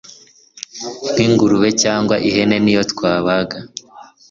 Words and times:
nk’ingurube 1.13 1.69
cyangwa 1.83 2.15
ihene 2.29 2.57
niyo 2.61 2.83
twabaga 2.91 3.57